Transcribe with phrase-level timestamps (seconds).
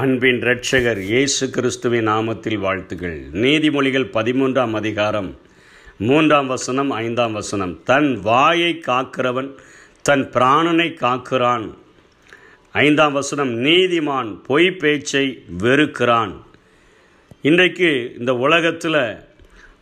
[0.00, 3.18] அன்பின் இரட்சகர் இயேசு கிறிஸ்துவின் நாமத்தில் வாழ்த்துகள்.
[3.32, 5.38] நீதிமொழிகள் பதிமூன்றாம் அதிகாரம்
[5.98, 7.82] மூன்றாம் வசனம் ஐந்தாம் வசனம்.
[7.82, 9.50] தன் வாயை காக்கிறவன்
[10.02, 11.74] தன் பிராணனை காக்கிறான்.
[12.72, 16.32] ஐந்தாம் வசனம் நீதிமான் பொய் பேச்சை வெறுக்கிறான்.
[17.42, 19.16] இன்றைக்கு இந்த உலகத்தில்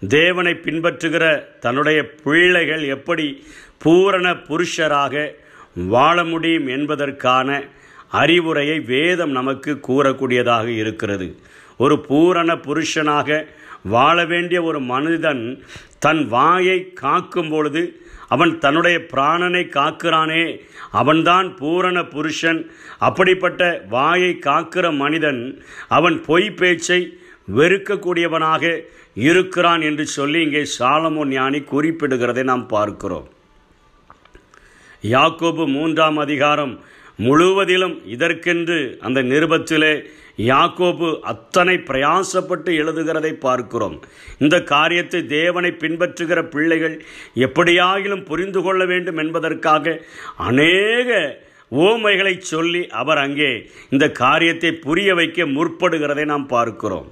[0.09, 3.45] தேவனை பின்பற்றுகிற தன்னுடைய பிள்ளைகள் எப்படி
[3.79, 5.35] பூரண புருஷராக
[5.75, 7.65] வாழ முடியும் என்பதற்கான
[8.11, 11.29] அறிவுரையை வேதம் நமக்கு கூறக்கூடியதாக இருக்கிறது.
[11.85, 13.41] ஒரு பூரண புருஷனாக
[13.95, 15.43] வாழ வேண்டிய ஒரு மனிதன்
[16.05, 17.83] தன் வாயை காக்கும் பொழுது
[18.35, 20.45] அவன் தன்னுடைய பிராணனை காக்கிறானே
[21.01, 22.61] அவன்தான் பூரண புருஷன்.
[23.09, 23.63] அப்படிப்பட்ட
[23.95, 25.41] வாயை காக்கிற மனிதன்
[25.99, 27.01] அவன் பொய் பேச்சை
[27.59, 28.65] வெறுக்கக்கூடியவனாக
[29.27, 33.29] இருக்கிறான் என்று சொல்லி இங்கே சாலமோ ஞானி குறிப்பிடுகிறதை நாம் பார்க்கிறோம்.
[35.15, 36.75] யாக்கோபு மூன்றாம் அதிகாரம்
[37.25, 39.93] முழுவதிலும் இதற்கென்று அந்த நிருபத்திலே
[40.51, 43.97] யாக்கோபு அத்தனை பிரயாசப்பட்டு எழுதுகிறதை பார்க்கிறோம்.
[44.45, 46.97] இந்த காரியத்தை தேவனை பின்பற்றுகிற பிள்ளைகள்
[47.47, 49.95] எப்படியாகிலும் புரிந்து கொள்ள வேண்டும் என்பதற்காக
[50.49, 51.11] அநேக
[51.73, 53.51] ஓமைகளை சொல்லி அவர் அங்கே
[53.95, 57.09] இந்த காரியத்தை புரிய வைக்க முற்படுகிறதை நாம் பார்க்கிறோம்.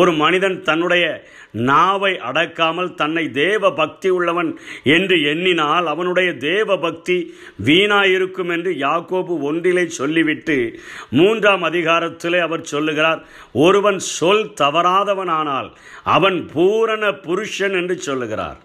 [0.00, 1.04] ஒரு மனிதன் தன்னுடைய
[1.52, 7.34] நாவை அடக்காமல் தன்னை தேவ பக்தி உள்ளவன் என்று எண்ணினால் அவனுடைய தேவ பக்தி
[7.64, 15.70] வீணாயிருக்கும் என்று யாக்கோபு ஒன்றிலே சொல்லிவிட்டு மூன்றாம் அதிகாரத்திலே அவர் சொல்லுகிறார் ஒருவன் சொல் தவறாதவனானால்
[16.04, 18.58] அவன் பூரண புருஷன் என்று சொல்லுகிறார்.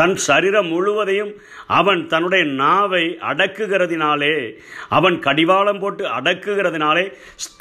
[0.00, 1.32] தன் சரீரம் முழுவதையும்
[1.78, 4.34] அவன் தன்னுடைய நாவை அடக்குகிறதினாலே
[4.98, 7.04] அவன் கடிவாளம் போட்டு அடக்குகிறதினாலே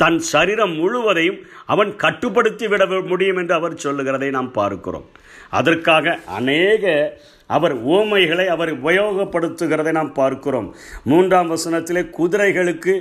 [0.03, 1.41] தன் சரீரம் முழுவதையும்
[1.73, 5.09] அவன் கட்டுப்படுத்தி விட முடியும் என்று அவர் சொல்லுகிறதை நாம் பார்க்கிறோம்.
[5.49, 6.93] அதற்காக அநேக
[7.57, 10.67] அவர் ஓமைகளை அவர் உபயோகப்படுத்துகிறதை நாம் பார்க்கிறோம்.
[11.03, 12.93] மூன்றாம் வசனத்திலே குதிரைகளுக்கு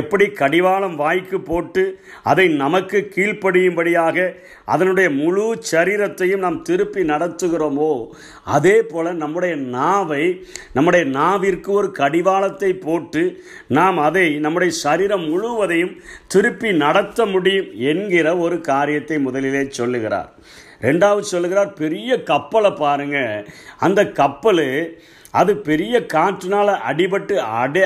[0.00, 1.84] எப்படி கடிவாளம் வாய்க்கு போட்டு
[2.30, 4.26] அதை நமக்கு கீழ்ப்படியும்படியாக
[4.64, 8.08] அதனுடைய முழு சரீரத்தையும் நாம் திருப்பி நடத்துகிறோமோ?
[8.44, 16.72] அதே போல் நம்முடைய நாவை நம்முடைய நாவிற்கு ஒரு கடிவாளத்தை போட்டு நாம் அதை நம்முடைய சரீரம் முழுவதையும் திருப்பி
[16.72, 20.32] நடத்த முடியும் என்கிற ஒரு காரியத்தை முதலிலே சொல்லுகிறார்.
[20.80, 23.44] ரெண்டாவது சொல்லுகிறார் பெரிய கப்பலை பாருங்க.
[23.78, 24.98] அந்த கப்பல்
[25.40, 27.82] அது பெரிய காற்றினால் அடிபட்டு அடை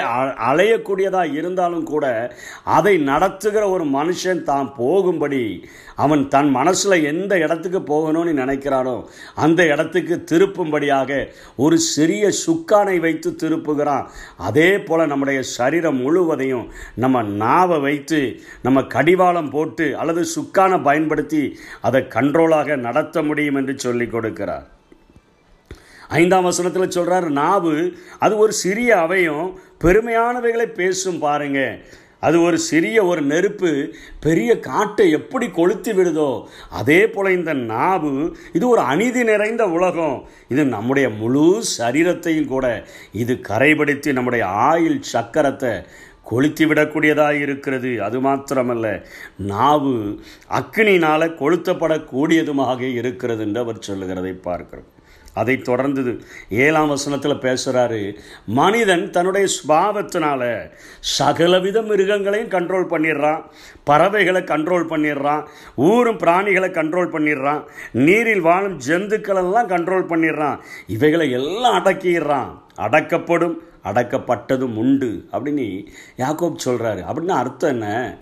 [0.49, 2.07] அலையக்கூடியதாக இருந்தாலும் கூட
[2.77, 5.43] அதை நடத்துகிற ஒரு மனுஷன் தான் போகும்படி
[5.97, 8.97] அவன் தன் மனசில் எந்த இடத்துக்கு போகணும்னு நினைக்கிறானோ
[9.45, 11.21] அந்த இடத்துக்கு திருப்பும்படியாக
[11.57, 14.07] ஒரு சிறிய சுக்கானை வைத்து திருப்புகிறான்.
[14.49, 16.67] அதே போல் நம்முடைய சரீரம் முழுவதையும்
[17.05, 18.23] நம்ம நாவை வைத்து
[18.63, 21.45] நம்ம கடிவாளம் போட்டு அல்லது சுக்கானை பயன்படுத்தி
[21.81, 24.67] அதை கண்ட்ரோலாக நடத்த முடியும் என்று சொல்லிக் கொடுக்கிறார்.
[26.17, 27.77] ஐந்தாம் வசனத்தில் சொல்கிறார் நாவு
[28.25, 29.47] அது ஒரு சிறிய அவையும்
[29.85, 31.61] பெருமையானவைகளை பேசும் பாருங்க.
[32.27, 33.71] அது ஒரு சிறிய ஒரு நெருப்பு
[34.25, 36.31] பெரிய காட்டை எப்படி கொளுத்தி விடுதோ
[36.81, 38.13] அதே போல் இந்த நாவு
[38.57, 40.19] இது ஒரு அநீதி நிறைந்த உலகம்.
[40.53, 41.47] இது நம்முடைய முழு
[41.77, 42.67] சரீரத்தையும் கூட
[43.23, 45.73] இது கரைபடுத்தி நம்முடைய ஆயில் சக்கரத்தை
[46.31, 47.91] கொளுத்தி விடக்கூடியதாக இருக்கிறது.
[48.07, 48.87] அது மாத்திரமல்ல
[49.53, 49.97] நாவு
[50.61, 54.91] அக்னினால் கொளுத்தப்படக்கூடியதுமாக இருக்கிறது என்று அவர் சொல்லுகிறதை பார்க்கிறோம்.
[55.35, 56.21] அதை தொடர்ந்தது.
[56.51, 58.17] ஏழாம் வசனத்தில் பேசுகிறாரு
[58.47, 63.43] மனிதன் தன்னுடைய சுபாவத்தினால சகலவித மிருகங்களையும் கண்ட்ரோல் பண்ணிடுறான்.
[63.85, 65.47] பறவைகளை கண்ட்ரோல் பண்ணிடுறான்.
[65.77, 67.65] ஊரும் பிராணிகளை கண்ட்ரோல் பண்ணிடுறான்.
[67.93, 70.59] நீரில் வாழும் ஜந்துக்களெல்லாம் கண்ட்ரோல் பண்ணிடுறான்.
[70.87, 72.63] இவைகளை எல்லாம் அடக்கிடுறான்.
[72.77, 75.29] அடக்கப்படும் அடக்கப்பட்டதும் உண்டு.
[75.33, 78.19] அப்படின்னு யாக்கோப் சொல்கிறாரு அப்படின்னு அர்த்தம் என்ன?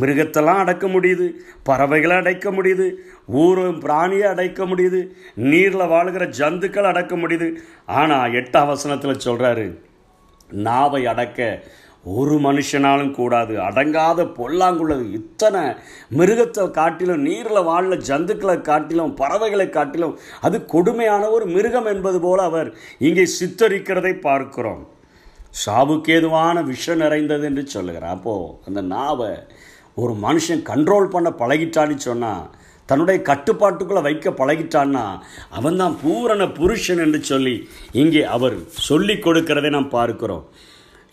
[0.00, 1.26] மிருகத்தெல்லாம் அடக்க முடியுது
[1.62, 2.86] பறவைகளை அடைக்க முடியுது
[3.42, 5.00] ஊர் பிராணியை அடைக்க முடியுது
[5.50, 7.48] நீரில் வாழ்கிற ஜந்துக்கள் அடக்க முடியுது.
[7.86, 9.66] ஆனால் எட்டாம் வசனத்தில் சொல்கிறாரு
[10.66, 11.48] நாவை அடக்க
[12.04, 15.04] ஒரு மனுஷனாலும் கூடாது அடங்காத பொல்லாங்குள்ளது.
[15.12, 15.62] இத்தனை
[16.18, 22.70] மிருகத்தை காட்டிலும் நீரில் வாழ ஜந்துக்களை காட்டிலும் பறவைகளை காட்டிலும் அது கொடுமையான ஒரு மிருகம் என்பது போல அவர்
[22.98, 24.84] இங்கே சித்தரிக்கிறதை பார்க்கிறோம்.
[25.64, 28.16] சாவுக்கேதுவான விஷம் நிறைந்தது என்று சொல்லுகிறார்.
[28.16, 29.30] அப்போது அந்த நாவை
[30.02, 32.46] ஒரு மனுஷன் கண்ட்ரோல் பண்ண பழகிட்டான்னு சொன்னால்
[32.88, 35.04] தன்னுடைய கட்டுப்பாட்டுக்குள்ளே வைக்க பழகிட்டான்னா
[35.58, 37.56] அவன் தான் பூரண புருஷன் என்று சொல்லி
[38.02, 38.56] இங்கே அவர்
[38.88, 40.44] சொல்லி கொடுக்கிறதை நாம் பார்க்கிறோம்.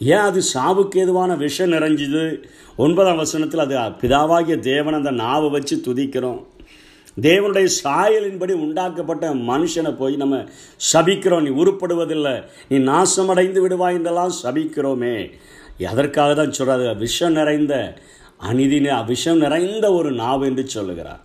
[0.02, 2.24] ஏன் அது சாவுக்கு எதுவான விஷம் நிறைஞ்சுது?
[2.84, 6.42] ஒன்பதாம் வசனத்தில் அது பிதாவாகிய தேவன் அந்த நாவை வச்சு துதிக்கிறோம்.
[7.28, 10.38] தேவனுடைய சாயலின்படி உண்டாக்கப்பட்ட மனுஷனை போய் நம்ம
[10.92, 11.46] சபிக்கிறோம்.
[11.46, 12.36] நீ உருப்படுவதில்லை
[12.72, 15.16] நீ நாசமடைந்து விடுவாய் என்றெல்லாம் சபிக்கிறோமே.
[15.94, 17.76] அதற்காக தான் சொல்கிறாரு விஷம் நிறைந்த
[18.40, 21.24] அநீதின விஷம் நிறைந்த ஒரு நாவு என்று சொல்லுகிறார்.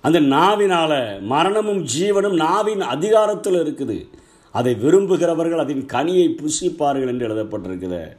[0.00, 4.08] அந்த நாவினால் மரணமும் ஜீவனும் நாவின் அதிகாரத்தில் இருக்குது.
[4.50, 8.16] அதை விரும்புகிறவர்கள் அதன் கனியை புசிப்பார்கள் என்று எழுதப்பட்டிருக்குது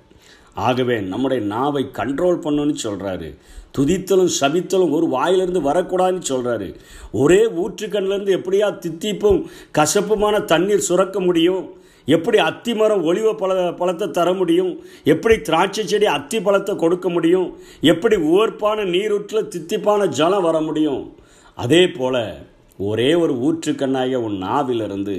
[0.54, 3.38] ஆகவே நம்முடைய நாவை கண்ட்ரோல் பண்ணணும்னு சொல்கிறாரு
[3.78, 6.76] துதித்தலும் சபித்தலும் ஒரு வாயிலிருந்து வரக்கூடாதுன்னு சொல்கிறாரு
[7.12, 9.40] ஒரே ஊற்றுக்கண்ணிலேருந்து எப்படியா தித்திப்பும்
[9.78, 11.64] கசப்புமான தண்ணீர் சுரக்க முடியும்?
[12.06, 14.72] எப்படி அத்தி மரம் ஒளிவ பழ பழத்தை தர முடியும்?
[15.04, 17.58] எப்படி திராட்சை செடி அத்தி பழத்தை கொடுக்க முடியும்?
[17.82, 21.16] எப்படி உவர்ப்பான நீரூற்றில் தித்திப்பான ஜலம் வர முடியும்?
[21.58, 25.16] அதே போல் ஒரே ஒரு ஊற்றுக்கண்ணாய உன் நாவிலிருந்து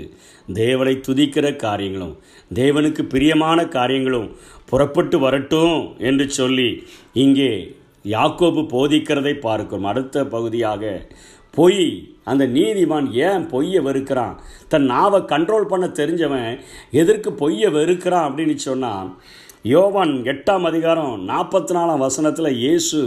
[0.53, 2.17] தேவனை துதிக்கிற காரியங்களும்
[2.55, 4.29] தேவனுக்கு பிரியமான காரியங்களும்
[4.67, 6.83] புறப்பட்டு வரட்டும் என்று சொல்லி
[7.13, 9.85] இங்கே யாக்கோபு போதிக்கிறதை பார்க்கிறோம்.
[9.85, 11.07] அடுத்த பகுதியாக
[11.55, 11.85] பொய்.
[12.25, 14.37] அந்த நீதிமான் ஏன் பொய்யை வெறுக்கிறான்?
[14.69, 16.61] தன் நாவை கண்ட்ரோல் பண்ண தெரிஞ்சவன்
[16.91, 19.09] எதற்கு பொய்யை வெறுக்கிறான் அப்படின்னு சொன்னால்
[19.63, 23.01] யோவான் எட்டாம் அதிகாரம் நாற்பத்தி நாலாம் வசனத்தில் இயேசு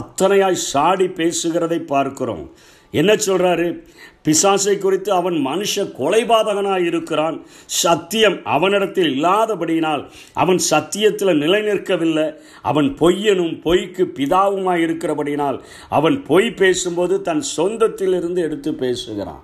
[0.00, 2.44] அத்தனையாய் சாடி பேசுகிறதை பார்க்கிறோம்.
[2.90, 3.86] என்ன சொல்கிறாரு
[4.24, 7.46] பிசாசை குறித்து அவன் மனுஷ கொலைபாதகனாக இருக்கிறான்.
[7.66, 12.34] சத்தியம் அவனிடத்தில் இல்லாதபடியினால் அவன் சத்தியத்தில் நிலை நிற்கவில்லை.
[12.62, 19.42] அவன் பொய்யனும் பொய்க்கு பிதாவுமாய் இருக்கிறபடினால் அவன் பொய் பேசும்போது தன் சொந்தத்திலிருந்து எடுத்து பேசுகிறான்.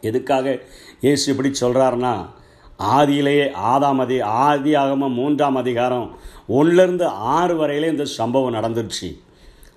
[0.00, 0.60] எதுக்காக
[1.00, 2.14] இயேசு இப்படி சொல்கிறாருன்னா
[2.78, 9.08] ஆதியிலேயே ஆதாம் அதி ஆதி ஆகம மூன்றாம் அதிகாரம் ஒன்றிலிருந்து ஆறு வரையிலே இந்த சம்பவம் நடந்துருச்சு.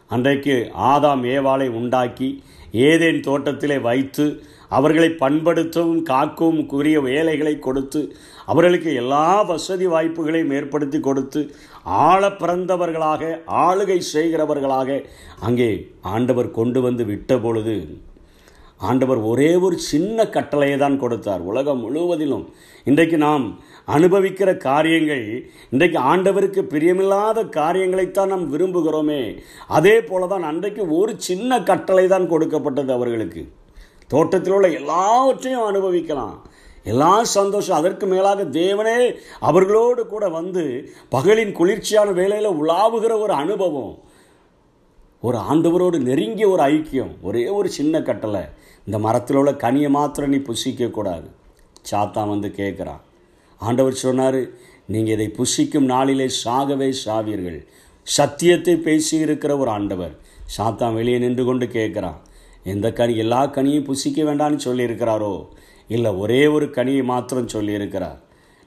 [0.08, 8.16] அன்றைக்கு ஆதாம் ஏவாளை உண்டாக்கி ஏதேன் தோட்டத்திலே வைத்து அவர்களை பண்படுத்தவும் காக்கவும் கூறிய வேலைகளை கொடுத்து
[8.46, 11.52] அவர்களுக்கு எல்லா வசதி வாய்ப்புகளையும் ஏற்படுத்தி கொடுத்து
[11.84, 15.04] ஆழ பிறந்தவர்களாக ஆளுகை செய்கிறவர்களாக
[15.40, 18.06] அங்கே ஆண்டவர் கொண்டு வந்து விட்ட பொழுது
[18.78, 21.42] ஆண்டவர் ஒரே ஒரு சின்ன கட்டளையை தான் கொடுத்தார்.
[21.42, 22.54] உலகம் முழுவதிலும்
[22.84, 25.26] இன்றைக்கு நாம் அனுபவிக்கிற காரியங்கள்
[25.70, 29.22] இன்றைக்கு ஆண்டவருக்கு பிரியமில்லாத காரியங்களைத்தான் நாம் விரும்புகிறோமே
[29.68, 33.44] அதே போல தான் அன்றைக்கு ஒரு சின்ன கட்டளை தான் கொடுக்கப்பட்டது அவர்களுக்கு.
[34.08, 36.36] தோட்டத்தில் உள்ள எல்லாவற்றையும் அனுபவிக்கலாம்.
[36.84, 38.98] எல்லா சந்தோஷம் அதற்கு மேலாக தேவனே
[39.40, 40.64] அவர்களோடு கூட வந்து
[41.16, 43.96] பகலின் குளிர்ச்சியான வேலையில் உலாவுகிற ஒரு அனுபவம்.
[45.28, 48.44] ஒரு ஆண்டவரோடு நெருங்கிய ஒரு ஐக்கியம் ஒரே ஒரு சின்ன கட்டளை.
[48.86, 51.28] இந்த மரத்தில் உள்ள கனியை மாத்திரம் நீ புசிக்கக்கூடாது
[51.92, 53.04] சாத்தான் வந்து கேட்குறான்.
[53.58, 54.40] ஆண்டவர் சொன்னார்
[54.88, 57.60] நீங்கள் இதை புசிக்கும் நாளிலே சாகவே சாவீர்கள்.
[58.04, 60.14] சத்தியத்தை பேசி இருக்கிற ஒரு ஆண்டவர்.
[60.58, 62.20] சாத்தான் வெளியே நின்று கொண்டு கேட்குறான்
[62.64, 65.48] எந்த கனி எல்லா கனியும் புசிக்க வேண்டாம்னு சொல்லியிருக்கிறாரோ?
[65.88, 68.18] இல்லை ஒரே ஒரு கனியை மாத்திரம் சொல்லியிருக்கிறார்.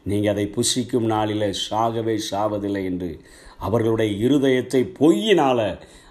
[0.02, 3.20] நீங்கள் அதை புசிக்கும் நாளில் சாகவே சாவதில்லை என்று
[3.60, 5.60] அவர்களுடைய இருதயத்தை பொய்யினால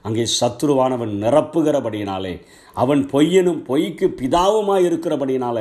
[0.02, 2.34] அங்கே சத்ருவானவன் நிரப்புகிறபடியினாலே
[2.74, 5.58] அவன் பொய்யனும் பொய்க்கு பிதாவுமாய் இருக்கிறபடினால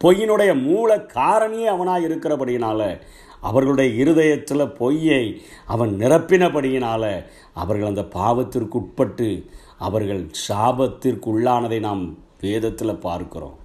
[0.00, 2.80] பொய்யினுடைய மூல காரணியே அவனாய் இருக்கிறபடியினால
[3.40, 5.22] அவர்களுடைய இருதயத்தில் பொய்யை
[5.66, 7.04] அவன் நிரப்பினபடியினால
[7.52, 9.28] அவர்கள் அந்த பாவத்திற்கு உட்பட்டு
[9.78, 12.04] அவர்கள் சாபத்திற்கு உள்ளானதை நாம்
[12.40, 13.56] வேதத்தில் பார்க்கிறோம்.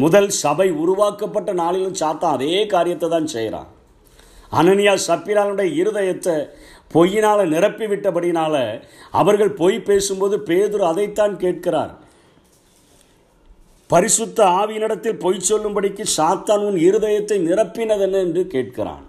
[0.00, 3.70] முதல் சபை உருவாக்கப்பட்ட நாளிலும் சாத்தான் அதே காரியத்தை தான் செய்கிறான்
[4.58, 6.36] அனனியா சப்பிரானுடைய இருதயத்தை
[6.94, 8.54] பொய்யினால் நிரப்பிவிட்டபடினால
[9.10, 11.92] அவர்கள் பொய் பேசும்போது பேதுரு அதைத்தான் கேட்கிறார்.
[13.90, 19.04] பரிசுத்த ஆவியினிடத்தில் பொய் சொல்லும்படிக்கு சாத்தான் உன் இருதயத்தை நிரப்பினதென்ன என்று கேட்கிறான்.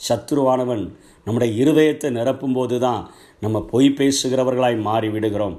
[0.00, 0.84] சத்ருவானவன்
[1.24, 3.02] நம்முடைய இருதயத்தை நிரப்பும்போது தான்
[3.40, 5.56] நம்ம பொய் பேசுகிறவர்களாய் மாறிவிடுகிறோம்.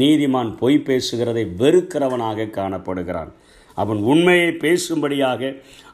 [0.00, 3.30] நீதிமான் பொய் பேசுகிறதை வெறுக்கிறவனாக காணப்படுகிறான்.
[3.82, 5.50] அவன் உண்மையை பேசும்படியாக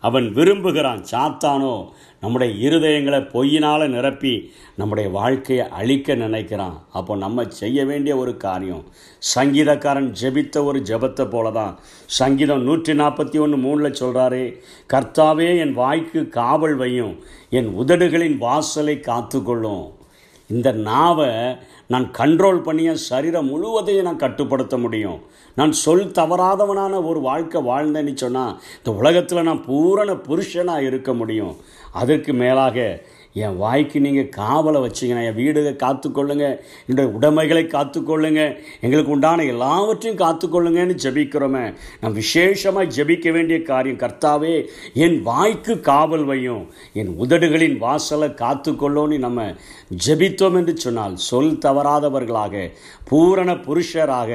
[0.08, 1.02] அவன் விரும்புகிறான்.
[1.12, 1.74] சாத்தானோ
[2.22, 4.32] நம்முடைய இருதயங்களை பொய்யினால் நிரப்பி
[4.80, 6.76] நம்முடைய வாழ்க்கையை அழிக்க நினைக்கிறான்.
[6.98, 8.84] அப்போ நம்ம செய்ய வேண்டிய ஒரு காரியம்
[9.34, 11.74] சங்கீதக்காரன் ஜெபித்த ஒரு ஜெபத்தை போல தான்
[12.18, 14.44] சங்கீதம் நூற்றி நாற்பத்தி ஒன்று மூணில் சொல்கிறாரு
[14.94, 17.14] கர்த்தாவே என் வாய்க்கு காவல் வையும்
[17.58, 19.86] என் உதடுகளின் வாசலை காத்துக்கொள்ளும்.
[20.50, 21.30] இந்த நாவை
[21.86, 25.18] நான் கண்ட்ரோல் பண்ணி என் சரீரம் முழுவதையும் நான் கட்டுப்படுத்த முடியும்.
[25.54, 31.56] நான் சொல் தவறாதவனான ஒரு வாழ்க்கை வாழ்ந்தேன்னு சொன்னால் இந்த உலகத்தில் நான் பூரண புருஷனாக இருக்க முடியும்.
[31.92, 33.02] அதற்கு மேலாக
[33.34, 36.44] என் வாய்க்கு நீங்கள் காவலை வச்சிங்கன்னா என் வீடுகளை காத்துக்கொள்ளுங்க
[36.86, 38.42] என்னுடைய உடைமைகளை காத்துக்கொள்ளுங்க
[38.80, 41.64] எங்களுக்கு உண்டான எல்லாவற்றையும் காத்துக்கொள்ளுங்கன்னு ஜெபிக்கிறோமே.
[42.00, 44.54] நான் விசேஷமாக ஜெபிக்க வேண்டிய காரியம் கர்த்தாவே
[44.94, 49.48] என் வாய்க்கு காவல் வையும் என் உதடுகளின் வாசலை காத்துக்கொள்ளோன்னு நம்ம
[50.06, 52.70] ஜெபித்தோம் என்று சொன்னால் சொல் தவறாதவர்களாக
[53.04, 54.30] பூரண புருஷராக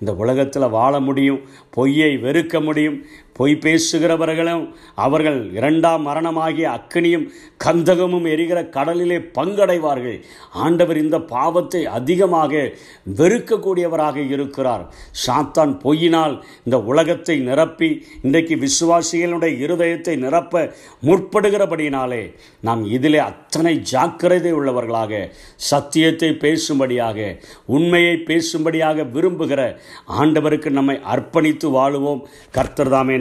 [0.00, 2.98] இந்த உலகத்தில் வாழ முடியும் பொய்யை வெறுக்க முடியும்
[3.38, 4.64] பொய் பேசுகிறவர்களும்
[5.04, 7.26] அவர்கள் இரண்டாம் மரணமாகிய அக்கனியும்
[7.64, 10.18] கந்தகமும் எரிகிற கடலிலே பங்கடைவார்கள்.
[10.64, 12.52] ஆண்டவர் இந்த பாவத்தை அதிகமாக
[13.20, 14.84] வெறுக்கக்கூடியவராக இருக்கிறார்.
[15.24, 17.90] சாத்தான் பொய்யினால் இந்த உலகத்தை நிரப்பி
[18.22, 20.64] இன்றைக்கு விசுவாசிகளுடைய இருதயத்தை நிரப்ப
[21.08, 22.22] முற்படுகிறபடியினாலே
[22.68, 25.22] நாம் இதிலே அத்தனை ஜாக்கிரதை உள்ளவர்களாக
[25.70, 27.18] சத்தியத்தை பேசும்படியாக
[27.76, 29.60] உண்மையை பேசும்படியாக விரும்புகிற
[30.20, 32.22] ஆண்டவருக்கு நம்மை அர்ப்பணித்து வாழுவோம்.
[32.56, 33.16] கர்த்தர்தாமே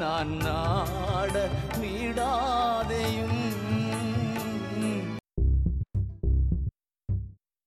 [0.00, 1.34] நான் நாட
[1.80, 3.40] விடாதையும்